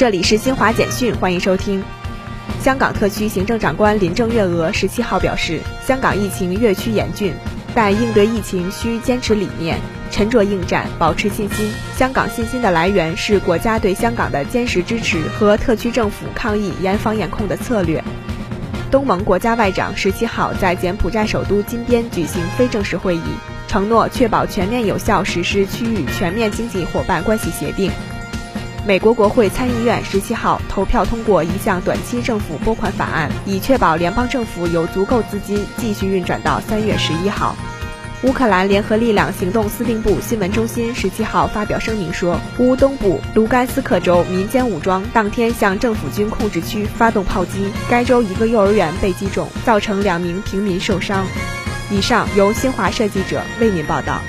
[0.00, 1.84] 这里是新华简讯，欢迎收听。
[2.58, 7.34] 香港特区行政长官林郑月娥十七号表示，香港疫情越趋严峻，
[7.74, 9.78] 但应对疫情需坚持理念，
[10.10, 11.70] 沉着应战，保持信心。
[11.98, 18.02] 香港信心的来源是国家对香港的坚实支持和特区政府抗疫严防严控的策略。
[18.90, 23.34] 东盟国家外长十七号在柬埔寨首都金边举行非正式会议，
[23.68, 27.92] 承诺确保全面有效实施区域全面经济伙伴关系协定。
[28.86, 37.54] 美国国会参议院十七号投票通过一项短期政府拨款法案，以确保联邦政府有足够资金继续运转到三月十一号。
[38.22, 51.24] 乌克兰联合力量行动司令部新闻中心十七号发表声明说，乌东部卢甘斯克州民间武装当天向政府军控制区发动炮击，该州一个幼儿园被击中，造成两名平民受伤。
[51.90, 54.20] 以上由新华社记者为您报道。